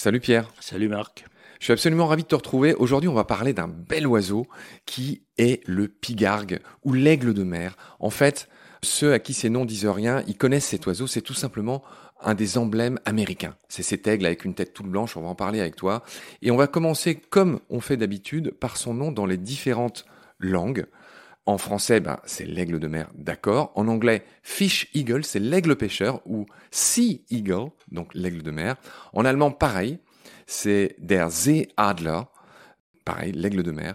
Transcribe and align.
Salut 0.00 0.20
Pierre. 0.20 0.48
Salut 0.60 0.86
Marc. 0.86 1.24
Je 1.58 1.64
suis 1.64 1.72
absolument 1.72 2.06
ravi 2.06 2.22
de 2.22 2.28
te 2.28 2.36
retrouver. 2.36 2.72
Aujourd'hui, 2.72 3.08
on 3.08 3.14
va 3.14 3.24
parler 3.24 3.52
d'un 3.52 3.66
bel 3.66 4.06
oiseau 4.06 4.46
qui 4.86 5.22
est 5.38 5.60
le 5.66 5.88
pigargue 5.88 6.60
ou 6.84 6.92
l'aigle 6.92 7.34
de 7.34 7.42
mer. 7.42 7.76
En 7.98 8.10
fait, 8.10 8.48
ceux 8.84 9.12
à 9.12 9.18
qui 9.18 9.34
ces 9.34 9.50
noms 9.50 9.64
disent 9.64 9.86
rien, 9.86 10.22
ils 10.28 10.36
connaissent 10.36 10.66
cet 10.66 10.86
oiseau. 10.86 11.08
C'est 11.08 11.20
tout 11.20 11.34
simplement 11.34 11.82
un 12.20 12.36
des 12.36 12.58
emblèmes 12.58 13.00
américains. 13.06 13.56
C'est 13.68 13.82
cet 13.82 14.06
aigle 14.06 14.26
avec 14.26 14.44
une 14.44 14.54
tête 14.54 14.72
toute 14.72 14.86
blanche. 14.86 15.16
On 15.16 15.22
va 15.22 15.26
en 15.30 15.34
parler 15.34 15.58
avec 15.58 15.74
toi. 15.74 16.04
Et 16.42 16.52
on 16.52 16.56
va 16.56 16.68
commencer 16.68 17.16
comme 17.16 17.58
on 17.68 17.80
fait 17.80 17.96
d'habitude 17.96 18.52
par 18.52 18.76
son 18.76 18.94
nom 18.94 19.10
dans 19.10 19.26
les 19.26 19.36
différentes 19.36 20.06
langues. 20.38 20.86
En 21.48 21.56
français, 21.56 22.00
ben, 22.00 22.20
c'est 22.26 22.44
l'aigle 22.44 22.78
de 22.78 22.88
mer, 22.88 23.08
d'accord. 23.14 23.72
En 23.74 23.88
anglais, 23.88 24.22
fish 24.42 24.90
eagle, 24.92 25.24
c'est 25.24 25.38
l'aigle 25.38 25.76
pêcheur 25.76 26.20
ou 26.26 26.44
sea 26.70 27.22
eagle, 27.30 27.70
donc 27.90 28.14
l'aigle 28.14 28.42
de 28.42 28.50
mer. 28.50 28.76
En 29.14 29.24
allemand, 29.24 29.50
pareil 29.50 29.98
c'est 30.46 30.94
Der 30.98 31.30
Seeadler, 31.30 32.20
pareil, 33.06 33.32
l'aigle 33.32 33.62
de 33.62 33.70
mer. 33.70 33.94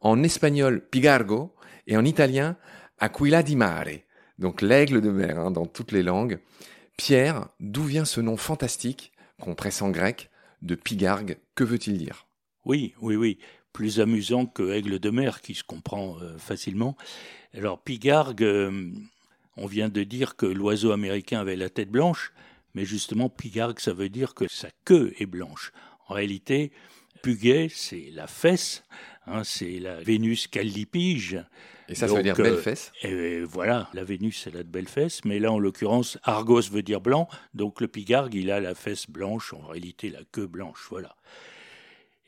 En 0.00 0.22
espagnol, 0.22 0.86
pigargo, 0.90 1.54
et 1.86 1.96
en 1.96 2.04
italien, 2.04 2.58
aquila 2.98 3.42
di 3.42 3.56
mare, 3.56 4.04
donc 4.38 4.60
l'aigle 4.60 5.00
de 5.00 5.10
mer 5.10 5.38
hein, 5.38 5.50
dans 5.50 5.64
toutes 5.64 5.92
les 5.92 6.02
langues. 6.02 6.40
Pierre, 6.98 7.48
d'où 7.58 7.84
vient 7.84 8.04
ce 8.04 8.20
nom 8.20 8.36
fantastique, 8.36 9.12
qu'on 9.40 9.54
presse 9.54 9.80
en 9.80 9.88
grec, 9.88 10.30
de 10.60 10.74
pigargue 10.74 11.38
Que 11.54 11.64
veut-il 11.64 11.96
dire? 11.96 12.26
Oui, 12.66 12.94
oui, 13.00 13.16
oui. 13.16 13.38
Plus 13.72 14.00
amusant 14.00 14.46
que 14.46 14.72
aigle 14.72 14.98
de 14.98 15.10
mer, 15.10 15.40
qui 15.40 15.54
se 15.54 15.64
comprend 15.64 16.16
euh, 16.20 16.36
facilement. 16.38 16.96
Alors, 17.54 17.80
pigargue, 17.80 18.42
euh, 18.42 18.90
on 19.56 19.66
vient 19.66 19.88
de 19.88 20.02
dire 20.02 20.36
que 20.36 20.46
l'oiseau 20.46 20.92
américain 20.92 21.40
avait 21.40 21.56
la 21.56 21.70
tête 21.70 21.90
blanche. 21.90 22.32
Mais 22.74 22.84
justement, 22.84 23.28
pigargue, 23.28 23.78
ça 23.78 23.92
veut 23.92 24.08
dire 24.08 24.34
que 24.34 24.48
sa 24.48 24.68
queue 24.84 25.12
est 25.18 25.26
blanche. 25.26 25.72
En 26.08 26.14
réalité, 26.14 26.72
puguet, 27.22 27.68
c'est 27.70 28.10
la 28.12 28.26
fesse, 28.26 28.84
hein, 29.26 29.44
c'est 29.44 29.78
la 29.78 30.00
Vénus 30.00 30.46
callipige. 30.46 31.38
Et 31.88 31.94
ça, 31.94 32.08
ça 32.08 32.14
veut 32.14 32.22
dire 32.22 32.36
belle 32.36 32.58
fesse 32.58 32.92
et 33.02 33.42
Voilà, 33.42 33.88
la 33.92 34.04
Vénus, 34.04 34.46
elle 34.46 34.56
a 34.56 34.62
de 34.62 34.68
belles 34.68 34.88
fesses, 34.88 35.24
mais 35.24 35.38
là, 35.38 35.52
en 35.52 35.58
l'occurrence, 35.58 36.18
Argos 36.22 36.62
veut 36.70 36.82
dire 36.82 37.00
blanc, 37.00 37.28
donc 37.54 37.80
le 37.80 37.88
pigargue, 37.88 38.34
il 38.34 38.50
a 38.50 38.60
la 38.60 38.74
fesse 38.74 39.10
blanche, 39.10 39.52
en 39.52 39.66
réalité, 39.66 40.08
la 40.08 40.20
queue 40.32 40.46
blanche, 40.46 40.86
voilà. 40.88 41.16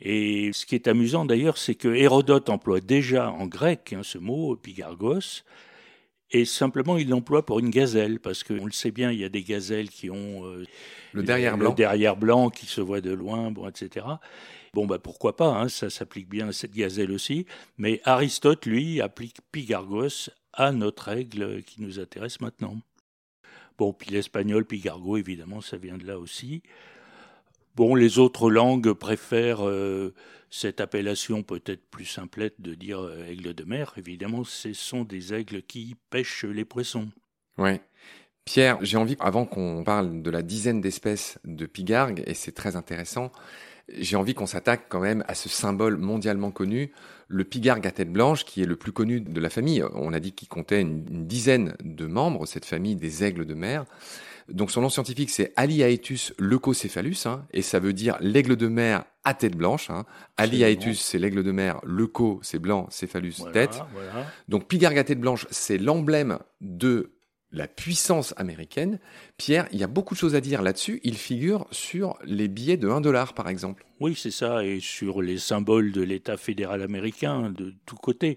Et 0.01 0.51
ce 0.53 0.67
qui 0.67 0.75
est 0.75 0.89
amusant 0.89 1.25
d'ailleurs, 1.25 1.57
c'est 1.57 1.75
que 1.75 1.89
Hérodote 1.89 2.51
emploie 2.51 2.81
déjà 2.81 3.31
en 3.31 3.47
grec 3.47 3.95
hein, 3.97 4.03
ce 4.03 4.19
mot, 4.19 4.57
pigargos, 4.57 5.43
et 6.31 6.45
simplement, 6.45 6.99
il 6.99 7.11
l'emploie 7.11 7.47
pour 7.47 7.61
une 7.61 7.71
gazelle, 7.71 8.19
parce 8.19 8.43
qu'on 8.43 8.67
le 8.67 8.73
sait 8.73 8.91
bien, 8.91 9.13
il 9.13 9.21
y 9.21 9.25
a 9.25 9.29
des 9.29 9.45
gazelles 9.45 9.89
qui 9.89 10.11
ont 10.11 10.45
euh, 10.45 10.65
le 11.13 11.23
derrière 11.23 11.57
blanc, 11.57 11.71
le 11.71 11.77
derrière 11.77 12.17
blanc 12.17 12.51
qui 12.51 12.67
se 12.67 12.81
voit 12.81 13.01
de 13.01 13.13
loin, 13.13 13.53
bon, 13.53 13.69
etc. 13.69 14.05
Bon, 14.73 14.85
bah 14.87 14.99
pourquoi 14.99 15.37
pas, 15.37 15.47
hein, 15.47 15.69
ça 15.69 15.91
s'applique 15.91 16.29
bien 16.29 16.49
à 16.49 16.53
cette 16.53 16.75
gazelle 16.75 17.13
aussi. 17.13 17.47
Mais 17.79 18.01
Aristote, 18.03 18.67
lui, 18.67 19.01
applique 19.01 19.37
Pigargos 19.53 20.31
à 20.53 20.73
notre 20.73 21.09
aigle 21.09 21.63
qui 21.63 21.81
nous 21.81 22.01
intéresse 22.01 22.41
maintenant. 22.41 22.79
Bon, 23.79 23.93
puis 23.93 24.11
l'espagnol, 24.11 24.65
Pigargo, 24.65 25.17
évidemment, 25.17 25.61
ça 25.61 25.77
vient 25.77 25.99
de 25.99 26.05
là 26.07 26.19
aussi. 26.19 26.63
Bon, 27.75 27.95
les 27.95 28.19
autres 28.19 28.51
langues 28.51 28.93
préfèrent 28.93 29.67
euh, 29.67 30.15
cette 30.49 30.81
appellation 30.81 31.43
peut-être 31.43 31.85
plus 31.91 32.05
simplette 32.05 32.61
de 32.61 32.75
dire 32.75 33.01
euh, 33.01 33.27
aigle 33.27 33.53
de 33.55 33.65
mer. 33.65 33.95
Évidemment, 33.97 34.45
ce 34.45 34.73
sont 34.73 35.03
des 35.03 35.35
aigles 35.35 35.63
qui 35.63 35.97
pêchent 36.11 36.45
les 36.45 36.65
poissons. 36.65 37.09
Oui. 37.59 37.81
Pierre, 38.45 38.79
j'ai 38.83 38.97
envie, 38.97 39.17
avant 39.21 39.47
qu'on 39.47 39.83
parle 39.85 40.23
de 40.23 40.31
la 40.31 40.43
dizaine 40.43 40.81
d'espèces 40.81 41.39
de 41.45 41.67
pigargues, 41.67 42.23
et 42.27 42.35
c'est 42.35 42.53
très 42.53 42.77
intéressant, 42.77 43.33
j'ai 43.89 44.17
envie 44.17 44.35
qu'on 44.35 44.47
s'attaque 44.47 44.87
quand 44.89 45.01
même 45.01 45.25
à 45.29 45.35
ce 45.35 45.49
symbole 45.49 45.97
mondialement 45.97 46.51
connu, 46.51 46.93
le 47.29 47.45
pigargue 47.45 47.87
à 47.87 47.91
tête 47.91 48.13
blanche, 48.13 48.45
qui 48.45 48.63
est 48.63 48.67
le 48.67 48.77
plus 48.77 48.93
connu 48.93 49.21
de 49.21 49.41
la 49.41 49.51
famille. 49.51 49.85
On 49.95 50.13
a 50.13 50.21
dit 50.21 50.33
qu'il 50.33 50.49
comptait 50.49 50.81
une 50.81 51.27
dizaine 51.27 51.75
de 51.83 52.07
membres, 52.07 52.47
cette 52.47 52.65
famille 52.65 52.97
des 52.97 53.25
aigles 53.25 53.47
de 53.47 53.55
mer. 53.55 53.85
Donc 54.49 54.71
son 54.71 54.83
nom 54.83 54.91
scientifique 54.91 55.31
c'est 55.31 55.53
Aliaetus 55.57 56.35
leucocéphalus, 56.39 57.27
hein, 57.27 57.47
et 57.53 57.63
ça 57.63 57.79
veut 57.79 57.95
dire 57.95 58.19
l'aigle 58.21 58.57
de 58.57 58.69
mer 58.69 59.05
à 59.25 59.33
tête 59.33 59.57
blanche. 59.57 59.89
Hein. 59.89 60.05
Aliaetus 60.37 61.01
c'est 61.01 61.19
l'aigle 61.19 61.43
de 61.43 61.51
mer, 61.51 61.81
leuco 61.83 62.41
c'est 62.43 62.59
blanc, 62.59 62.87
céphalus 62.91 63.43
tête. 63.53 63.81
Donc 64.49 64.69
pigargue 64.69 64.99
à 64.99 65.05
tête 65.05 65.21
blanche 65.21 65.47
c'est 65.51 65.79
l'emblème 65.79 66.39
de 66.61 67.13
la 67.55 67.69
puissance 67.69 68.35
américaine. 68.37 68.99
Pierre, 69.37 69.67
il 69.73 69.79
y 69.79 69.85
a 69.85 69.87
beaucoup 69.87 70.15
de 70.15 70.19
choses 70.19 70.35
à 70.35 70.41
dire 70.41 70.61
là-dessus. 70.61 71.01
Il 71.05 71.17
figure 71.17 71.67
sur 71.71 72.19
les 72.25 72.49
billets 72.49 72.77
de 72.77 72.89
1 72.89 73.01
dollar, 73.01 73.33
par 73.35 73.49
exemple. 73.49 73.87
Oui, 74.01 74.15
c'est 74.17 74.31
ça, 74.31 74.65
et 74.65 74.81
sur 74.81 75.23
les 75.23 75.39
symboles 75.39 75.93
de 75.93 76.03
l'État 76.03 76.37
fédéral 76.37 76.83
américain, 76.83 77.51
de 77.51 77.75
tous 77.87 77.97
côtés. 77.97 78.37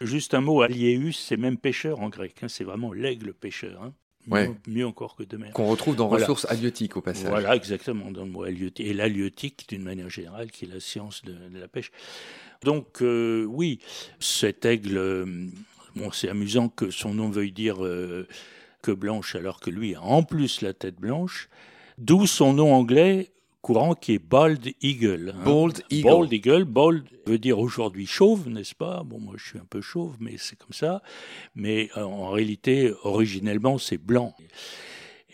Juste 0.00 0.34
un 0.34 0.40
mot, 0.40 0.62
Aliaeus, 0.62 1.12
c'est 1.12 1.36
même 1.36 1.58
pêcheur 1.58 2.00
en 2.00 2.08
grec. 2.08 2.36
Hein. 2.42 2.48
c'est 2.48 2.64
vraiment 2.64 2.92
l'aigle 2.92 3.34
pêcheur. 3.34 3.82
Hein 3.82 3.94
mieux, 4.66 4.86
encore 4.86 5.16
que 5.16 5.22
de 5.22 5.36
mer. 5.36 5.52
Qu'on 5.52 5.66
retrouve 5.66 5.96
dans 5.96 6.08
ressources 6.08 6.46
halieutiques 6.48 6.96
au 6.96 7.00
passage. 7.00 7.28
Voilà, 7.28 7.56
exactement, 7.56 8.10
dans 8.10 8.24
le 8.24 8.30
mot 8.30 8.44
halieutique. 8.44 8.86
Et 8.86 8.92
l'halieutique, 8.92 9.66
d'une 9.68 9.82
manière 9.82 10.10
générale, 10.10 10.50
qui 10.50 10.64
est 10.64 10.72
la 10.72 10.80
science 10.80 11.22
de, 11.24 11.34
la 11.58 11.68
pêche. 11.68 11.90
Donc, 12.62 13.02
euh, 13.02 13.44
oui, 13.44 13.80
cet 14.20 14.64
aigle, 14.64 14.96
euh, 14.96 15.46
bon, 15.96 16.10
c'est 16.10 16.28
amusant 16.28 16.68
que 16.68 16.90
son 16.90 17.14
nom 17.14 17.30
veuille 17.30 17.52
dire 17.52 17.84
euh, 17.84 18.26
que 18.82 18.90
blanche, 18.90 19.34
alors 19.34 19.60
que 19.60 19.70
lui 19.70 19.94
a 19.94 20.02
en 20.02 20.22
plus 20.22 20.62
la 20.62 20.72
tête 20.72 20.96
blanche. 20.96 21.48
D'où 21.98 22.26
son 22.26 22.52
nom 22.52 22.72
anglais, 22.74 23.32
courant 23.60 23.94
qui 23.94 24.14
est 24.14 24.18
Bald 24.18 24.66
Eagle. 24.82 25.34
Hein. 25.36 25.44
Bald 25.44 25.82
Eagle. 25.90 26.08
Bald 26.08 26.32
Eagle. 26.32 26.64
Bald 26.64 27.04
veut 27.26 27.38
dire 27.38 27.58
aujourd'hui 27.58 28.06
chauve, 28.06 28.48
n'est-ce 28.48 28.74
pas? 28.74 29.02
Bon, 29.04 29.18
moi 29.18 29.34
je 29.36 29.46
suis 29.46 29.58
un 29.58 29.66
peu 29.68 29.80
chauve, 29.80 30.16
mais 30.20 30.36
c'est 30.38 30.56
comme 30.56 30.72
ça. 30.72 31.02
Mais 31.54 31.90
euh, 31.96 32.02
en 32.02 32.30
réalité, 32.30 32.92
originellement, 33.02 33.78
c'est 33.78 33.98
blanc. 33.98 34.34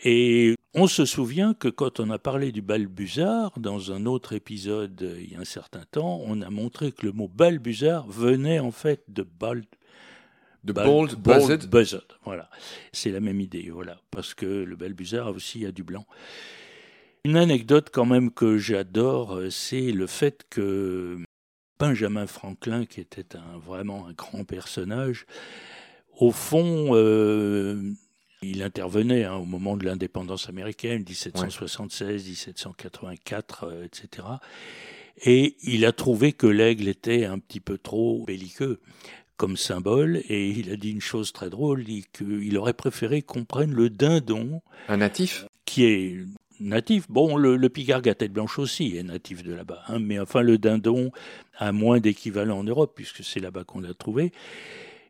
Et 0.03 0.55
on 0.73 0.87
se 0.87 1.05
souvient 1.05 1.53
que 1.53 1.69
quand 1.69 1.99
on 1.99 2.09
a 2.09 2.19
parlé 2.19 2.51
du 2.51 2.61
balbuzard, 2.61 3.57
dans 3.57 3.93
un 3.93 4.05
autre 4.05 4.33
épisode 4.33 5.01
euh, 5.03 5.21
il 5.21 5.33
y 5.33 5.35
a 5.35 5.39
un 5.39 5.45
certain 5.45 5.83
temps, 5.89 6.21
on 6.25 6.41
a 6.41 6.49
montré 6.49 6.91
que 6.91 7.05
le 7.05 7.13
mot 7.13 7.29
balbuzard 7.29 8.05
venait 8.07 8.59
en 8.59 8.71
fait 8.71 9.03
de 9.07 9.23
bald. 9.23 9.65
Bald, 10.73 11.15
bald 11.15 11.69
buzzard. 11.69 12.19
Voilà. 12.23 12.49
C'est 12.91 13.11
la 13.11 13.19
même 13.19 13.39
idée, 13.39 13.69
voilà. 13.71 13.97
Parce 14.11 14.33
que 14.33 14.45
le 14.45 14.75
balbuzard 14.75 15.29
aussi 15.35 15.65
a 15.65 15.71
du 15.71 15.83
blanc. 15.83 16.05
Une 17.23 17.37
anecdote 17.37 17.89
quand 17.91 18.05
même 18.05 18.31
que 18.31 18.57
j'adore, 18.57 19.35
euh, 19.35 19.49
c'est 19.49 19.91
le 19.91 20.05
fait 20.05 20.45
que 20.49 21.17
Benjamin 21.79 22.27
Franklin, 22.27 22.85
qui 22.85 23.01
était 23.01 23.35
un, 23.35 23.57
vraiment 23.57 24.07
un 24.07 24.13
grand 24.13 24.43
personnage, 24.43 25.25
au 26.19 26.31
fond, 26.31 26.89
euh, 26.91 27.81
il 28.41 28.61
intervenait 28.61 29.23
hein, 29.23 29.35
au 29.35 29.45
moment 29.45 29.75
de 29.75 29.85
l'indépendance 29.85 30.49
américaine, 30.49 31.03
1776, 31.03 32.25
1784, 32.25 33.73
etc. 33.83 34.27
Et 35.23 35.55
il 35.63 35.85
a 35.85 35.91
trouvé 35.91 36.33
que 36.33 36.47
l'aigle 36.47 36.87
était 36.87 37.25
un 37.25 37.39
petit 37.39 37.59
peu 37.59 37.77
trop 37.77 38.23
belliqueux 38.25 38.79
comme 39.37 39.57
symbole, 39.57 40.21
et 40.29 40.49
il 40.49 40.71
a 40.71 40.75
dit 40.75 40.91
une 40.91 41.01
chose 41.01 41.33
très 41.33 41.49
drôle, 41.49 41.83
qu'il 42.13 42.57
aurait 42.57 42.73
préféré 42.73 43.21
qu'on 43.21 43.45
prenne 43.45 43.73
le 43.73 43.89
dindon. 43.89 44.61
Un 44.87 44.97
natif? 44.97 45.45
Qui 45.65 45.85
est 45.85 46.17
natif. 46.59 47.05
Bon, 47.09 47.35
le, 47.35 47.57
le 47.57 47.69
pigargue 47.69 48.07
à 48.09 48.15
tête 48.15 48.31
blanche 48.31 48.59
aussi 48.59 48.95
est 48.95 49.03
natif 49.03 49.43
de 49.43 49.53
là-bas, 49.53 49.83
hein, 49.87 49.99
mais 49.99 50.19
enfin 50.19 50.41
le 50.41 50.57
dindon 50.57 51.11
a 51.57 51.71
moins 51.71 51.99
d'équivalent 51.99 52.59
en 52.59 52.63
Europe 52.63 52.93
puisque 52.95 53.23
c'est 53.23 53.39
là-bas 53.39 53.63
qu'on 53.63 53.81
l'a 53.81 53.93
trouvé. 53.93 54.31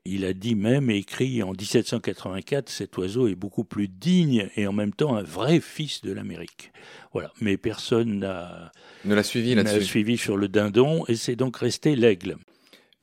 Il 0.07 0.23
a 0.23 0.33
dit 0.33 0.53
même, 0.53 0.91
écrit 0.91 1.41
en 1.41 1.51
1784, 1.53 2.69
cet 2.69 2.95
oiseau 2.97 3.27
est 3.27 3.33
beaucoup 3.33 3.63
plus 3.63 3.87
digne 3.87 4.49
et 4.55 4.67
en 4.67 4.73
même 4.73 4.93
temps 4.93 5.15
un 5.15 5.23
vrai 5.23 5.59
fils 5.59 6.01
de 6.03 6.11
l'Amérique. 6.11 6.71
Voilà, 7.11 7.33
mais 7.41 7.57
personne 7.57 8.19
n'a 8.19 8.71
ne 9.03 9.15
l'a 9.15 9.23
suivi 9.23 9.55
là-dessus. 9.55 9.83
suivi 9.83 10.17
sur 10.17 10.37
le 10.37 10.47
dindon 10.47 11.05
et 11.07 11.15
c'est 11.15 11.35
donc 11.35 11.57
resté 11.57 11.95
l'aigle. 11.95 12.37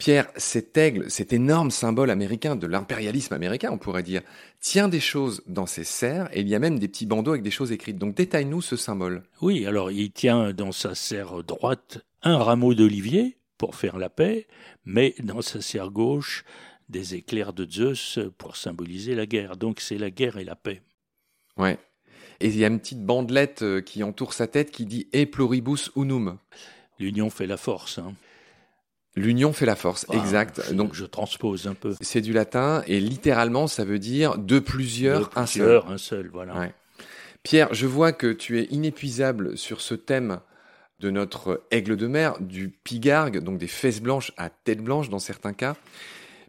Pierre, 0.03 0.27
cet 0.37 0.77
aigle, 0.77 1.09
cet 1.13 1.33
énorme 1.33 1.71
symbole 1.71 2.11
américain 2.11 2.57
de 2.57 2.67
l'impérialisme 2.67 3.35
américain, 3.35 3.71
on 3.71 3.79
pourrait 3.79 4.03
dire, 4.03 4.23
tient 4.59 4.89
des 4.89 4.99
choses 4.99 5.45
dans 5.47 5.67
ses 5.67 5.85
serres 5.85 6.29
et 6.33 6.41
il 6.41 6.49
y 6.49 6.57
a 6.57 6.59
même 6.59 6.81
des 6.81 6.89
petits 6.89 7.07
bandeaux 7.07 7.31
avec 7.31 7.45
des 7.45 7.53
choses 7.53 7.71
écrites. 7.71 7.99
Donc 7.99 8.17
détaille-nous 8.17 8.63
ce 8.63 8.75
symbole. 8.75 9.23
Oui, 9.41 9.65
alors 9.65 9.93
il 9.93 10.11
tient 10.11 10.53
dans 10.53 10.73
sa 10.73 10.97
serre 10.97 11.45
droite 11.45 12.05
un 12.25 12.39
rameau 12.39 12.75
d'olivier 12.75 13.37
pour 13.59 13.77
faire 13.77 13.97
la 13.97 14.09
paix, 14.09 14.49
mais 14.85 15.15
dans 15.23 15.41
sa 15.41 15.61
serre 15.61 15.93
gauche 15.93 16.43
des 16.89 17.15
éclairs 17.15 17.53
de 17.53 17.65
Zeus 17.65 18.19
pour 18.39 18.57
symboliser 18.57 19.15
la 19.15 19.27
guerre. 19.27 19.57
Donc 19.57 19.79
c'est 19.79 19.99
la 19.99 20.11
guerre 20.11 20.37
et 20.37 20.45
la 20.45 20.57
paix. 20.57 20.83
Ouais. 21.57 21.79
Et 22.41 22.49
il 22.49 22.59
y 22.59 22.65
a 22.65 22.67
une 22.67 22.81
petite 22.81 23.07
bandelette 23.07 23.63
euh, 23.63 23.81
qui 23.81 24.03
entoure 24.03 24.33
sa 24.33 24.49
tête 24.49 24.73
qui 24.73 24.85
dit 24.85 25.07
E 25.15 25.27
pluribus 25.27 25.93
unum. 25.95 26.39
L'union 26.99 27.31
fait 27.31 27.47
la 27.47 27.57
force. 27.57 27.99
Hein. 27.99 28.15
L'union 29.15 29.53
fait 29.53 29.67
la 29.67 29.77
force, 29.77 30.07
ah, 30.09 30.17
exact. 30.17 30.73
Donc 30.73 30.95
je 30.95 31.05
transpose 31.05 31.67
un 31.67 31.75
peu. 31.75 31.95
C'est 32.01 32.23
du 32.23 32.33
latin 32.33 32.83
et 32.87 32.99
littéralement 32.99 33.67
ça 33.67 33.85
veut 33.85 33.99
dire 33.99 34.39
de 34.39 34.59
plusieurs, 34.59 35.31
un 35.37 35.47
seul. 35.47 35.83
un 35.87 35.99
seul, 35.99 36.31
voilà. 36.33 36.71
Pierre, 37.43 37.75
je 37.75 37.87
vois 37.87 38.13
que 38.13 38.33
tu 38.33 38.61
es 38.61 38.65
inépuisable 38.71 39.59
sur 39.59 39.81
ce 39.81 39.95
thème 39.95 40.41
de 41.01 41.11
notre 41.11 41.63
aigle 41.73 41.97
de 41.97 42.07
mer, 42.07 42.37
du 42.41 42.69
pigargue, 42.69 43.41
donc 43.41 43.59
des 43.59 43.67
fesses 43.67 44.01
blanches 44.01 44.33
à 44.37 44.49
tête 44.49 44.83
blanche 44.83 45.11
dans 45.11 45.19
certains 45.19 45.53
cas. 45.53 45.77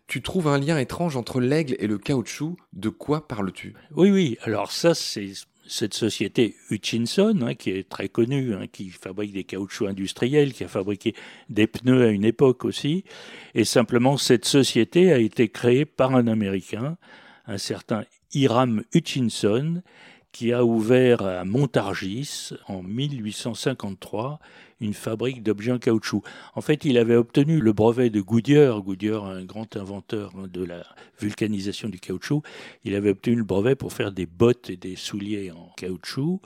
Tu 0.08 0.22
trouves 0.22 0.48
un 0.48 0.60
lien 0.60 0.78
étrange 0.78 1.18
entre 1.18 1.42
l'aigle 1.42 1.76
et 1.80 1.88
le 1.88 1.98
caoutchouc. 1.98 2.56
De 2.74 2.90
quoi 2.90 3.28
parles-tu? 3.28 3.74
Oui, 3.96 4.12
oui. 4.12 4.38
Alors 4.44 4.72
ça, 4.72 4.94
c'est 4.94 5.32
cette 5.74 5.96
société 5.96 6.56
Hutchinson, 6.70 7.40
hein, 7.42 7.56
qui 7.56 7.72
est 7.72 7.90
très 7.90 8.08
connue, 8.08 8.54
hein, 8.54 8.68
qui 8.72 8.92
fabrique 8.92 9.34
des 9.34 9.44
caoutchoucs 9.44 9.90
industriels, 9.90 10.54
qui 10.54 10.64
a 10.64 10.68
fabriqué 10.68 11.16
des 11.50 11.66
pneus 11.66 12.04
à 12.04 12.10
une 12.10 12.26
époque 12.26 12.64
aussi. 12.64 13.04
Et 13.56 13.64
simplement, 13.64 14.18
cette 14.18 14.46
société 14.46 15.12
a 15.12 15.18
été 15.18 15.50
créée 15.50 15.86
par 15.86 16.14
un 16.14 16.28
Américain, 16.28 16.98
un 17.48 17.58
certain 17.58 18.04
Hiram 18.36 18.84
Hutchinson, 18.94 19.82
qui 20.32 20.54
a 20.54 20.64
ouvert 20.64 21.24
à 21.24 21.44
Montargis 21.44 22.52
en 22.68 22.84
1853 22.84 24.40
une 24.84 24.94
fabrique 24.94 25.42
d'objets 25.42 25.72
en 25.72 25.80
caoutchouc. 25.80 26.22
En 26.56 26.62
fait, 26.62 26.86
il 26.86 26.98
avait 26.98 27.16
obtenu 27.16 27.60
le 27.60 27.74
brevet 27.74 28.10
de 28.10 28.22
Goodyear, 28.22 28.82
Goodyear, 28.82 29.26
un 29.26 29.44
grand 29.44 29.76
inventeur 29.78 30.34
de 30.48 30.64
la 30.64 30.84
vulcanisation 31.20 31.90
du 31.90 32.00
caoutchouc. 32.00 32.44
Il 32.84 32.96
avait 32.96 33.12
obtenu 33.12 33.38
le 33.38 33.44
brevet 33.44 33.76
pour 33.76 33.94
faire 33.94 34.12
des 34.12 34.26
bottes 34.26 34.70
et 34.70 34.78
des 34.78 34.96
souliers 34.96 35.52
en 35.52 35.72
caoutchouc. 35.78 36.42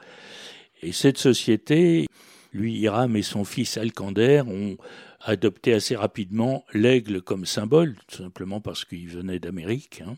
Et 0.84 0.92
cette 0.92 1.18
société, 1.18 2.08
lui, 2.54 2.78
Hiram 2.78 3.16
et 3.16 3.24
son 3.24 3.44
fils 3.44 3.78
Alcander 3.78 4.44
ont 4.48 4.78
adopté 5.22 5.74
assez 5.74 5.96
rapidement 5.96 6.64
l'aigle 6.74 7.22
comme 7.22 7.46
symbole, 7.46 7.96
tout 8.08 8.18
simplement 8.18 8.62
parce 8.62 8.86
qu'il 8.86 9.10
venait 9.10 9.40
d'Amérique. 9.40 10.04
Hein. 10.06 10.16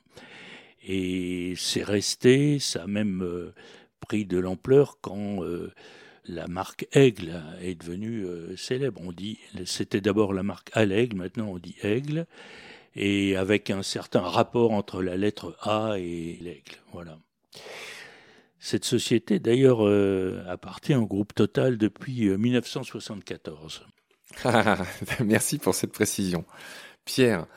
Et 0.86 1.54
c'est 1.56 1.84
resté, 1.84 2.60
ça 2.60 2.84
a 2.84 2.88
même 2.88 3.22
euh, 3.24 3.54
pris 4.02 4.26
de 4.26 4.38
l'ampleur 4.38 4.98
quand 5.02 5.44
euh, 5.44 5.72
la 6.30 6.48
marque 6.48 6.88
Aigle 6.94 7.42
est 7.62 7.76
devenue 7.76 8.24
euh, 8.24 8.56
célèbre. 8.56 9.02
On 9.04 9.12
dit, 9.12 9.40
c'était 9.66 10.02
d'abord 10.02 10.34
la 10.34 10.44
marque 10.44 10.70
à 10.74 10.86
l'aigle, 10.86 11.18
maintenant 11.18 11.48
on 11.48 11.58
dit 11.58 11.76
Aigle, 11.84 12.28
et 12.96 13.36
avec 13.36 13.70
un 13.70 13.84
certain 13.84 14.22
rapport 14.22 14.72
entre 14.72 15.02
la 15.02 15.18
lettre 15.18 15.58
A 15.62 15.96
et 15.98 16.38
l'aigle. 16.42 16.78
Voilà. 16.94 17.18
Cette 18.60 18.86
société, 18.86 19.40
d'ailleurs, 19.40 19.82
appartient 20.50 20.96
au 20.96 21.06
groupe 21.06 21.34
Total 21.34 21.78
depuis 21.78 22.28
1974. 22.28 23.86
Merci 25.24 25.58
pour 25.60 25.76
cette 25.76 25.94
précision. 25.94 26.44
Pierre, 27.10 27.48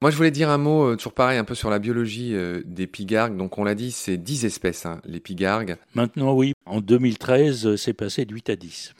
moi, 0.00 0.10
je 0.10 0.16
voulais 0.16 0.30
dire 0.30 0.48
un 0.48 0.56
mot, 0.56 0.84
euh, 0.84 0.96
toujours 0.96 1.12
pareil, 1.12 1.36
un 1.36 1.44
peu 1.44 1.54
sur 1.54 1.68
la 1.68 1.78
biologie 1.78 2.34
euh, 2.34 2.62
des 2.64 2.86
pigargues. 2.86 3.36
Donc, 3.36 3.58
on 3.58 3.64
l'a 3.64 3.74
dit, 3.74 3.92
c'est 3.92 4.16
10 4.16 4.46
espèces, 4.46 4.86
hein, 4.86 5.02
les 5.04 5.20
pigargues. 5.20 5.76
Maintenant, 5.94 6.32
oui. 6.32 6.54
En 6.64 6.80
2013, 6.80 7.66
euh, 7.66 7.76
c'est 7.76 7.92
passé 7.92 8.24
de 8.24 8.32
8 8.32 8.48
à 8.48 8.56
10. 8.56 8.94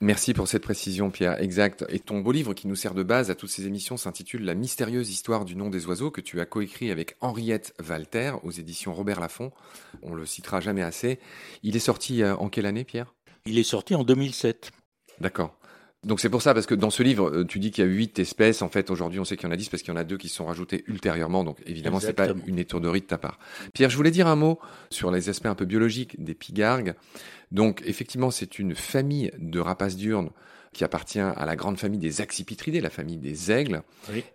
Merci 0.00 0.32
pour 0.32 0.46
cette 0.46 0.62
précision, 0.62 1.10
Pierre. 1.10 1.42
Exact. 1.42 1.84
Et 1.88 1.98
ton 1.98 2.20
beau 2.20 2.30
livre 2.30 2.54
qui 2.54 2.68
nous 2.68 2.76
sert 2.76 2.94
de 2.94 3.02
base 3.02 3.28
à 3.28 3.34
toutes 3.34 3.50
ces 3.50 3.66
émissions 3.66 3.96
s'intitule 3.96 4.44
La 4.44 4.54
mystérieuse 4.54 5.10
histoire 5.10 5.44
du 5.44 5.56
nom 5.56 5.68
des 5.68 5.86
oiseaux 5.86 6.12
que 6.12 6.20
tu 6.20 6.38
as 6.38 6.46
coécrit 6.46 6.92
avec 6.92 7.16
Henriette 7.20 7.74
Walter 7.86 8.34
aux 8.44 8.52
éditions 8.52 8.94
Robert 8.94 9.18
Laffont. 9.18 9.50
On 10.00 10.14
le 10.14 10.26
citera 10.26 10.60
jamais 10.60 10.82
assez. 10.82 11.18
Il 11.64 11.74
est 11.74 11.80
sorti 11.80 12.24
en 12.24 12.48
quelle 12.48 12.66
année, 12.66 12.84
Pierre? 12.84 13.14
Il 13.46 13.58
est 13.58 13.64
sorti 13.64 13.96
en 13.96 14.04
2007. 14.04 14.70
D'accord. 15.20 15.59
Donc 16.02 16.20
c'est 16.20 16.30
pour 16.30 16.40
ça, 16.40 16.54
parce 16.54 16.64
que 16.64 16.74
dans 16.74 16.88
ce 16.88 17.02
livre, 17.02 17.28
euh, 17.28 17.44
tu 17.44 17.58
dis 17.58 17.70
qu'il 17.70 17.84
y 17.84 17.86
a 17.86 17.90
huit 17.90 18.18
espèces. 18.18 18.62
En 18.62 18.70
fait, 18.70 18.90
aujourd'hui, 18.90 19.20
on 19.20 19.24
sait 19.24 19.36
qu'il 19.36 19.46
y 19.46 19.50
en 19.50 19.52
a 19.52 19.56
dix 19.56 19.68
parce 19.68 19.82
qu'il 19.82 19.92
y 19.92 19.96
en 19.96 20.00
a 20.00 20.04
deux 20.04 20.16
qui 20.16 20.28
sont 20.28 20.46
rajoutées 20.46 20.82
ultérieurement. 20.86 21.44
Donc 21.44 21.58
évidemment, 21.66 22.00
c'est 22.00 22.14
pas 22.14 22.28
une 22.46 22.58
étourderie 22.58 23.02
de 23.02 23.06
ta 23.06 23.18
part. 23.18 23.38
Pierre, 23.74 23.90
je 23.90 23.96
voulais 23.96 24.10
dire 24.10 24.26
un 24.26 24.36
mot 24.36 24.58
sur 24.90 25.10
les 25.10 25.28
aspects 25.28 25.46
un 25.46 25.54
peu 25.54 25.66
biologiques 25.66 26.22
des 26.22 26.34
pigargues. 26.34 26.94
Donc 27.52 27.82
effectivement, 27.84 28.30
c'est 28.30 28.58
une 28.58 28.74
famille 28.74 29.30
de 29.38 29.60
rapaces 29.60 29.96
diurnes 29.96 30.30
qui 30.72 30.84
appartient 30.84 31.18
à 31.20 31.44
la 31.46 31.56
grande 31.56 31.78
famille 31.78 31.98
des 31.98 32.20
accipitridés, 32.20 32.80
la 32.80 32.90
famille 32.90 33.18
des 33.18 33.50
aigles. 33.50 33.82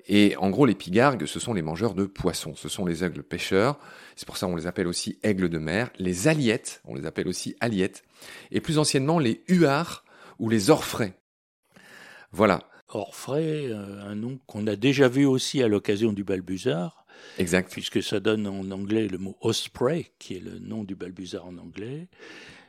Et 0.08 0.36
en 0.38 0.50
gros, 0.50 0.66
les 0.66 0.76
pigargues, 0.76 1.26
ce 1.26 1.40
sont 1.40 1.54
les 1.54 1.62
mangeurs 1.62 1.96
de 1.96 2.06
poissons. 2.06 2.54
Ce 2.56 2.68
sont 2.68 2.86
les 2.86 3.04
aigles 3.04 3.24
pêcheurs. 3.24 3.80
C'est 4.16 4.26
pour 4.26 4.38
ça 4.38 4.46
qu'on 4.46 4.56
les 4.56 4.68
appelle 4.68 4.88
aussi 4.88 5.18
aigles 5.24 5.50
de 5.50 5.58
mer. 5.58 5.90
Les 5.98 6.28
aliettes, 6.28 6.82
on 6.86 6.94
les 6.94 7.06
appelle 7.06 7.28
aussi 7.28 7.56
aliettes. 7.60 8.04
Et 8.52 8.60
plus 8.60 8.78
anciennement, 8.78 9.18
les 9.18 9.44
huards 9.48 10.04
ou 10.38 10.50
les 10.50 10.70
orfraies. 10.70 11.14
Voilà. 12.32 12.68
Orfray, 12.90 13.72
euh, 13.72 14.02
un 14.04 14.16
nom 14.16 14.40
qu'on 14.46 14.68
a 14.68 14.76
déjà 14.76 15.08
vu 15.08 15.26
aussi 15.26 15.64
à 15.64 15.68
l'occasion 15.68 16.14
du 16.14 16.24
balbuzard. 16.24 17.06
Exact. 17.38 17.72
Puisque 17.72 18.04
ça 18.04 18.20
donne 18.20 18.48
en 18.48 18.70
anglais 18.72 19.08
le 19.08 19.18
mot 19.18 19.38
osprey, 19.42 20.12
qui 20.20 20.36
est 20.36 20.40
le 20.40 20.60
nom 20.60 20.84
du 20.84 20.96
balbuzard 20.96 21.46
en 21.46 21.58
anglais. 21.58 22.08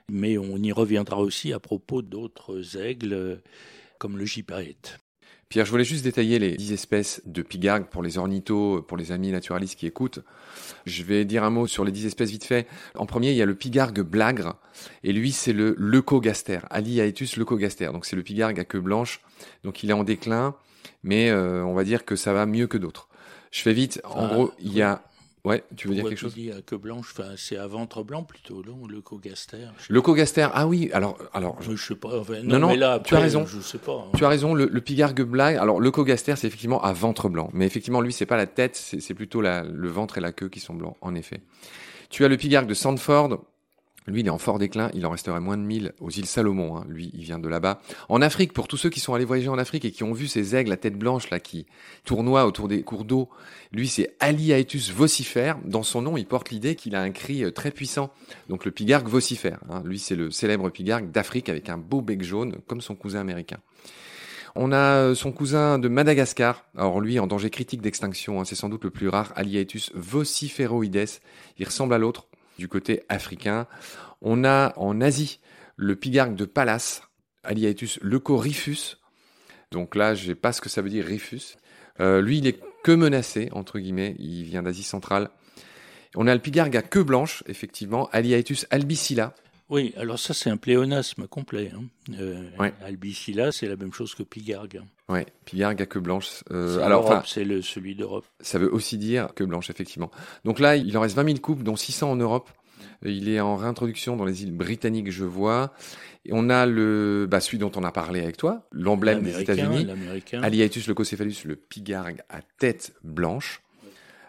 Mais 0.09 0.39
on 0.39 0.57
y 0.59 0.73
reviendra 0.73 1.19
aussi 1.19 1.53
à 1.53 1.59
propos 1.59 2.01
d'autres 2.01 2.77
aigles, 2.77 3.43
comme 3.99 4.17
le 4.17 4.25
gypaète. 4.25 4.99
Pierre, 5.49 5.65
je 5.65 5.71
voulais 5.71 5.85
juste 5.85 6.03
détailler 6.03 6.41
les 6.41 6.57
10 6.57 6.73
espèces 6.73 7.23
de 7.25 7.41
pigargues 7.41 7.87
pour 7.87 8.03
les 8.03 8.19
ornithos, 8.19 8.83
pour 8.83 8.97
les 8.97 9.13
amis 9.13 9.31
naturalistes 9.31 9.79
qui 9.79 9.87
écoutent. 9.87 10.19
Je 10.87 11.05
vais 11.05 11.25
dire 11.25 11.45
un 11.45 11.51
mot 11.51 11.69
sur 11.69 11.85
les 11.85 11.93
10 11.93 12.07
espèces 12.07 12.31
vite 12.31 12.45
fait. 12.45 12.67
En 12.97 13.07
premier, 13.07 13.31
il 13.31 13.37
y 13.37 13.43
a 13.43 13.47
le 13.47 13.55
pigargue 13.55 14.01
blagre, 14.01 14.57
et 15.05 15.13
lui, 15.13 15.31
c'est 15.31 15.53
le 15.53 15.77
leucogaster, 15.79 16.61
Aliaetus 16.71 17.37
leucogaster. 17.37 17.93
Donc 17.93 18.07
c'est 18.07 18.17
le 18.17 18.25
pigargue 18.25 18.59
à 18.59 18.65
queue 18.65 18.81
blanche, 18.81 19.21
donc 19.63 19.85
il 19.85 19.91
est 19.91 19.93
en 19.93 20.03
déclin, 20.03 20.57
mais 21.05 21.31
euh, 21.31 21.65
on 21.65 21.75
va 21.75 21.85
dire 21.85 22.05
que 22.05 22.17
ça 22.17 22.33
va 22.33 22.45
mieux 22.45 22.67
que 22.67 22.77
d'autres. 22.77 23.09
Je 23.53 23.63
fais 23.63 23.73
vite. 23.73 24.01
En 24.03 24.27
gros, 24.27 24.53
il 24.59 24.73
y 24.73 24.83
a 24.83 25.05
Ouais, 25.47 25.63
tu 25.77 25.87
veux 25.87 25.95
dire 25.95 26.09
quelque 26.09 26.19
chose 26.19 26.35
dis 26.35 26.51
à 26.51 26.61
queue 26.61 26.77
blanche, 26.77 27.15
enfin, 27.17 27.35
c'est 27.37 27.57
à 27.57 27.69
ventre 27.69 28.03
blanc 28.03 28.25
plutôt, 28.25 28.65
non 28.67 28.89
Le 28.89 29.01
cogaster. 29.01 29.69
Le 29.89 30.03
cogaster, 30.03 30.49
ah 30.53 30.67
oui, 30.67 30.91
alors, 30.93 31.17
alors. 31.33 31.63
Je, 31.63 31.77
sais 31.77 31.95
pas. 31.95 32.21
non, 32.43 32.59
non, 32.59 32.67
mais 32.67 32.77
là, 32.77 32.99
tu 32.99 33.15
as 33.15 33.21
raison. 33.21 33.47
Je 33.47 33.61
sais 33.61 33.79
pas. 33.79 33.93
Hein. 34.09 34.17
Tu 34.17 34.25
as 34.25 34.29
raison. 34.29 34.55
Le, 34.55 34.67
le 34.67 34.81
pigargue 34.81 35.23
blague, 35.23 35.55
alors 35.55 35.79
le 35.79 35.91
cogaster, 35.93 36.35
c'est 36.35 36.49
effectivement 36.49 36.83
à 36.83 36.93
ventre 36.93 37.29
blanc, 37.29 37.49
mais 37.53 37.65
effectivement, 37.65 38.01
lui, 38.01 38.13
c'est 38.13 38.27
pas 38.27 38.37
la 38.37 38.49
tête, 38.49 38.75
c'est 38.75 39.15
plutôt 39.15 39.41
la, 39.41 39.63
le 39.63 39.89
ventre 39.89 40.19
et 40.19 40.21
la 40.21 40.33
queue 40.33 40.49
qui 40.49 40.59
sont 40.59 40.75
blancs, 40.75 40.97
en 41.01 41.15
effet. 41.15 41.41
Tu 42.11 42.25
as 42.25 42.29
le 42.29 42.37
pigargue 42.37 42.67
de 42.67 42.75
Sandford, 42.75 43.39
lui, 44.07 44.21
il 44.21 44.27
est 44.27 44.31
en 44.31 44.39
fort 44.39 44.59
déclin, 44.59 44.91
il 44.95 45.05
en 45.05 45.11
resterait 45.11 45.41
moins 45.41 45.57
de 45.57 45.63
1000 45.63 45.93
aux 46.01 46.11
îles 46.11 46.27
Salomon, 46.27 46.77
hein. 46.77 46.87
lui, 46.89 47.11
il 47.15 47.23
vient 47.23 47.39
de 47.39 47.49
là-bas. 47.49 47.81
En 48.09 48.23
Afrique, 48.23 48.53
pour 48.53 48.69
tous 48.69 48.77
ceux 48.77 48.91
qui 48.91 49.01
sont 49.01 49.15
allés 49.15 49.25
voyager 49.25 49.49
en 49.49 49.59
Afrique 49.59 49.85
et 49.85 49.91
qui 49.91 50.05
ont 50.05 50.13
vu 50.13 50.29
ces 50.29 50.55
aigles 50.55 50.73
à 50.73 50.77
tête 50.77 50.97
blanche 50.97 51.31
là 51.31 51.41
qui 51.41 51.67
tournoient 52.05 52.47
autour 52.47 52.69
des 52.69 52.83
cours 52.83 53.05
d'eau, 53.05 53.29
lui 53.73 53.89
c'est 53.89 54.15
Aliaetus 54.21 54.93
vocifère. 54.93 55.59
Dans 55.65 55.83
son 55.83 56.03
nom, 56.03 56.17
il 56.17 56.27
porte 56.27 56.51
l'idée 56.51 56.77
qu'il 56.77 56.95
a 56.95 57.01
un 57.01 57.11
cri 57.11 57.45
euh, 57.45 57.51
très 57.51 57.71
puissant. 57.71 58.13
Donc 58.49 58.65
le 58.65 58.71
pigargue 58.71 59.09
vocifère, 59.09 59.61
hein. 59.71 59.83
lui 59.85 59.99
c'est 59.99 60.17
le 60.17 60.31
célèbre 60.31 60.71
pigargue 60.71 61.11
d'Afrique 61.11 61.49
avec 61.49 61.69
un 61.69 61.79
beau 61.79 62.01
bec 62.01 62.23
jaune 62.23 62.59
comme 62.67 62.81
son 62.81 62.95
cousin 62.95 63.21
américain. 63.21 63.59
On 64.59 64.73
a 64.73 64.77
euh, 64.77 65.15
son 65.15 65.33
cousin 65.33 65.79
de 65.79 65.89
Madagascar. 65.89 66.65
Alors 66.79 67.01
lui, 67.01 67.19
en 67.19 67.27
danger 67.27 67.51
critique 67.51 67.83
d'extinction, 67.83 68.41
hein. 68.41 68.45
c'est 68.47 68.55
sans 68.55 68.71
doute 68.71 68.85
le 68.85 68.91
plus 68.91 69.09
rare, 69.09 69.33
Aliaetus 69.37 69.93
vociferoides. 69.95 71.21
Il 71.59 71.67
ressemble 71.67 71.93
à 71.93 71.99
l'autre, 71.99 72.27
du 72.59 72.69
côté 72.69 73.03
africain. 73.09 73.67
On 74.23 74.45
a 74.45 74.73
en 74.77 75.01
Asie 75.01 75.41
le 75.77 75.97
pigargue 75.97 76.35
de 76.35 76.45
Pallas, 76.45 77.03
Aliaetus 77.45 77.99
leucorifus. 78.03 78.97
Donc 79.73 79.95
là, 79.95 80.15
je 80.15 80.27
sais 80.27 80.35
pas 80.35 80.53
ce 80.53 80.61
que 80.61 80.69
ça 80.69 80.83
veut 80.83 80.91
dire 80.91 81.05
rifus. 81.05 81.57
Euh, 82.01 82.21
lui, 82.21 82.39
il 82.39 82.47
est 82.47 82.61
que 82.83 82.93
menacé, 82.93 83.49
entre 83.53 83.79
guillemets. 83.79 84.15
Il 84.19 84.45
vient 84.45 84.63
d'Asie 84.63 84.83
centrale. 84.83 85.31
On 86.15 86.27
a 86.27 86.35
le 86.35 86.41
pigargue 86.41 86.77
à 86.77 86.83
queue 86.83 87.03
blanche, 87.03 87.43
effectivement, 87.47 88.09
Aliaetus 88.13 88.67
albicilla. 88.71 89.35
Oui, 89.69 89.93
alors 89.97 90.19
ça, 90.19 90.33
c'est 90.33 90.49
un 90.49 90.57
pléonasme 90.57 91.27
complet. 91.27 91.73
Hein. 91.75 91.85
Euh, 92.19 92.49
albicilla, 92.83 93.51
c'est 93.53 93.67
la 93.67 93.77
même 93.77 93.93
chose 93.93 94.15
que 94.15 94.23
pigargue. 94.23 94.83
Oui, 95.09 95.21
pigargue 95.45 95.81
à 95.81 95.87
queue 95.87 96.01
blanche. 96.01 96.43
Euh, 96.51 96.81
alors, 96.81 97.23
c'est 97.27 97.45
le, 97.45 97.63
celui 97.63 97.95
d'Europe. 97.95 98.25
Ça 98.41 98.59
veut 98.59 98.73
aussi 98.73 98.99
dire 98.99 99.29
queue 99.35 99.47
blanche, 99.47 99.71
effectivement. 99.71 100.11
Donc 100.45 100.59
là, 100.59 100.77
il 100.77 100.97
en 100.99 101.01
reste 101.01 101.15
20 101.15 101.25
000 101.25 101.39
couples, 101.39 101.63
dont 101.63 101.77
600 101.77 102.11
en 102.11 102.17
Europe. 102.17 102.51
Il 103.05 103.29
est 103.29 103.41
en 103.41 103.57
réintroduction 103.57 104.17
dans 104.17 104.25
les 104.25 104.43
îles 104.43 104.53
britanniques, 104.53 105.11
je 105.11 105.25
vois. 105.25 105.73
Et 106.25 106.31
on 106.33 106.51
a 106.51 106.67
le, 106.67 107.27
bah, 107.31 107.41
celui 107.41 107.59
dont 107.59 107.71
on 107.77 107.85
a 107.85 107.93
parlé 107.93 108.21
avec 108.21 108.37
toi, 108.37 108.67
l'emblème 108.73 109.23
des 109.23 109.41
États-Unis, 109.41 109.87
Aliaetus 110.33 110.89
leucopcephalus, 110.89 111.45
le 111.45 111.55
pigargue 111.55 112.23
à 112.29 112.41
tête 112.59 112.95
blanche. 113.05 113.63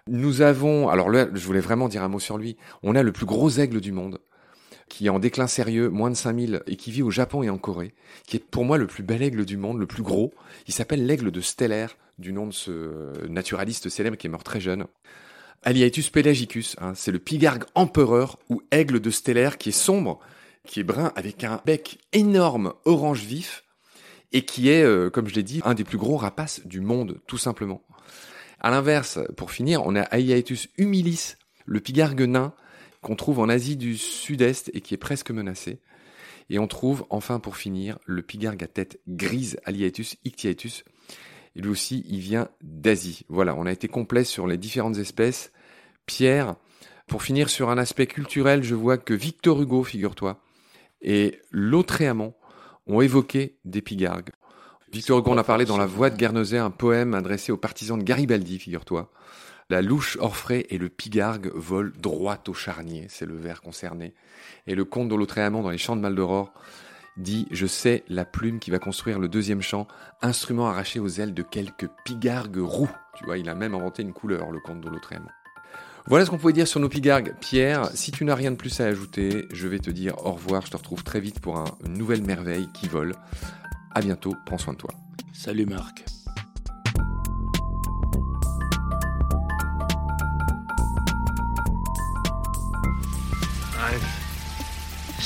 Nous 0.05 0.41
avons, 0.41 0.89
alors 0.89 1.10
là, 1.10 1.27
je 1.34 1.46
voulais 1.46 1.60
vraiment 1.60 1.89
dire 1.89 2.03
un 2.03 2.07
mot 2.07 2.19
sur 2.19 2.38
lui. 2.38 2.55
On 2.84 2.96
a 2.96 3.03
le 3.03 3.12
plus 3.12 3.25
gros 3.25 3.50
aigle 3.50 3.81
du 3.81 3.91
monde, 3.91 4.19
qui 4.89 5.08
est 5.08 5.10
en 5.10 5.20
déclin 5.20 5.48
sérieux, 5.48 5.89
moins 5.89 6.10
de 6.10 6.15
5000, 6.15 6.63
et 6.67 6.75
qui 6.75 6.91
vit 6.91 7.03
au 7.03 7.12
Japon 7.12 7.44
et 7.44 7.50
en 7.50 7.58
Corée, 7.58 7.94
qui 8.25 8.38
est 8.38 8.44
pour 8.44 8.65
moi 8.65 8.77
le 8.77 8.88
plus 8.88 9.03
bel 9.03 9.22
aigle 9.22 9.46
du 9.46 9.58
monde, 9.58 9.79
le 9.79 9.88
plus 9.88 10.03
gros. 10.03 10.34
Il 10.67 10.74
s'appelle 10.74 11.06
l'aigle 11.06 11.32
de 11.32 11.41
Stellaire, 11.41 11.98
du 12.17 12.34
nom 12.34 12.48
de 12.48 12.53
ce 12.53 13.27
naturaliste 13.27 13.89
célèbre 13.89 14.17
qui 14.17 14.27
est 14.27 14.29
mort 14.29 14.44
très 14.44 14.60
jeune. 14.60 14.86
Aliaetus 15.63 16.10
pelagicus, 16.10 16.75
hein, 16.79 16.94
c'est 16.96 17.12
le 17.12 17.20
pigargue 17.20 17.65
empereur 17.75 18.39
ou 18.50 18.62
aigle 18.72 19.00
de 19.00 19.10
stellaire 19.10 19.58
qui 19.58 19.70
est 19.70 19.74
sombre, 19.74 20.20
qui 20.65 20.79
est 20.79 20.84
brun 20.84 21.12
avec 21.15 21.44
un 21.44 21.62
bec 21.65 22.00
énorme 22.13 22.74
orange 22.86 23.24
vif 23.24 23.63
et 24.34 24.44
qui 24.44 24.70
est, 24.70 24.84
euh, 24.84 25.10
comme 25.10 25.27
je 25.27 25.36
l'ai 25.36 25.44
dit, 25.44 25.62
un 25.65 25.74
des 25.74 25.84
plus 25.84 25.98
gros 25.98 26.17
rapaces 26.17 26.65
du 26.65 26.82
monde, 26.82 27.20
tout 27.27 27.38
simplement. 27.38 27.82
À 28.60 28.72
l'inverse, 28.72 29.20
pour 29.36 29.51
finir, 29.51 29.86
on 29.86 29.96
a 29.96 30.01
Aliaetus 30.01 30.70
humilis, 30.77 31.36
le 31.65 31.79
pigargue 31.79 32.22
nain 32.22 32.53
qu'on 33.01 33.16
trouve 33.16 33.39
en 33.39 33.50
Asie 33.50 33.77
du 33.77 33.98
Sud-Est 33.98 34.72
et 34.74 34.82
qui 34.82 34.94
est 34.94 34.98
presque 34.98 35.32
menacé. 35.32 35.80
Et 36.50 36.60
on 36.60 36.68
trouve 36.68 37.06
enfin 37.10 37.39
pour 37.39 37.58
finir 37.58 38.00
le 38.06 38.22
pigargue 38.22 38.63
à 38.63 38.68
tête 38.68 39.00
grise 39.08 39.60
Aliaetus 39.66 40.18
ictiaetus. 40.24 40.84
Et 41.56 41.62
lui 41.62 41.70
aussi, 41.70 42.06
il 42.08 42.20
vient 42.20 42.50
d'Asie. 42.62 43.25
Voilà, 43.30 43.56
on 43.56 43.66
a 43.66 43.72
été 43.72 43.88
complet 43.88 44.24
sur 44.24 44.48
les 44.48 44.58
différentes 44.58 44.98
espèces. 44.98 45.51
Pierre, 46.06 46.56
pour 47.08 47.24
finir 47.24 47.50
sur 47.50 47.70
un 47.70 47.77
aspect 47.77 48.08
culturel, 48.08 48.63
je 48.63 48.75
vois 48.75 48.98
que 48.98 49.13
Victor 49.13 49.62
Hugo, 49.62 49.84
figure-toi, 49.84 50.42
et 51.01 51.39
Lautréamont 51.51 52.34
ont 52.86 53.01
évoqué 53.01 53.58
des 53.66 53.82
pigargues. 53.82 54.30
Victor 54.92 55.20
Hugo 55.20 55.32
en 55.32 55.38
a 55.38 55.44
parlé 55.44 55.66
dans 55.66 55.77
La 55.77 55.86
Voix 55.86 56.10
de 56.10 56.18
Guernesey, 56.18 56.58
un 56.58 56.70
poème 56.70 57.13
adressé 57.13 57.51
aux 57.51 57.58
partisans 57.58 58.00
de 58.00 58.04
Garibaldi, 58.04 58.60
figure-toi. 58.60 59.12
La 59.69 59.81
louche 59.81 60.17
orfraie 60.21 60.65
et 60.69 60.77
le 60.77 60.88
pigargue 60.88 61.51
volent 61.53 61.91
droit 62.00 62.41
au 62.47 62.53
charnier, 62.53 63.07
c'est 63.09 63.25
le 63.25 63.36
vers 63.36 63.62
concerné. 63.62 64.13
Et 64.65 64.75
le 64.75 64.86
comte 64.86 65.09
de 65.09 65.15
Lautréamont 65.15 65.62
dans 65.62 65.71
les 65.71 65.77
champs 65.77 65.97
de 65.97 66.01
Maldoror 66.01 66.53
dit 67.17 67.47
Je 67.51 67.67
sais 67.67 68.05
la 68.07 68.24
plume 68.24 68.59
qui 68.59 68.71
va 68.71 68.79
construire 68.79 69.19
le 69.19 69.27
deuxième 69.27 69.62
chant, 69.62 69.86
instrument 70.21 70.69
arraché 70.69 71.01
aux 71.01 71.09
ailes 71.09 71.33
de 71.33 71.43
quelques 71.43 71.89
pigargues 72.05 72.59
roux. 72.59 72.89
Tu 73.17 73.25
vois, 73.25 73.38
il 73.38 73.50
a 73.50 73.55
même 73.55 73.75
inventé 73.75 74.03
une 74.03 74.13
couleur, 74.13 74.51
le 74.51 74.62
comte 74.62 74.79
de 74.79 74.89
Lautréamont. 74.89 75.27
Voilà 76.05 76.24
ce 76.24 76.29
qu'on 76.29 76.38
pouvait 76.38 76.53
dire 76.53 76.67
sur 76.67 76.79
nos 76.79 76.88
pigargues. 76.88 77.33
Pierre, 77.41 77.89
si 77.93 78.12
tu 78.12 78.24
n'as 78.24 78.36
rien 78.36 78.51
de 78.51 78.55
plus 78.55 78.79
à 78.79 78.86
ajouter, 78.86 79.47
je 79.51 79.67
vais 79.67 79.79
te 79.79 79.89
dire 79.89 80.25
au 80.25 80.31
revoir. 80.31 80.65
Je 80.65 80.71
te 80.71 80.77
retrouve 80.77 81.03
très 81.03 81.19
vite 81.19 81.41
pour 81.41 81.57
un, 81.57 81.65
une 81.86 81.97
nouvelle 81.97 82.24
merveille 82.24 82.69
qui 82.74 82.88
vole. 82.88 83.15
À 83.93 84.00
bientôt, 84.00 84.33
prends 84.45 84.57
soin 84.57 84.71
de 84.71 84.77
toi. 84.77 84.91
Salut 85.33 85.65
Marc. 85.65 86.05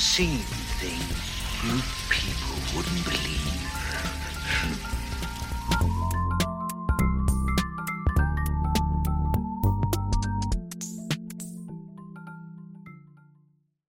Seen 0.02 0.40
things 0.80 1.62
you 1.64 1.80
people 2.10 2.76
wouldn't 2.76 3.06
believe. 3.06 3.71